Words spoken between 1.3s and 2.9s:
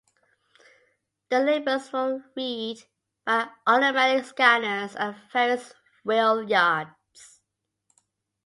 labels were read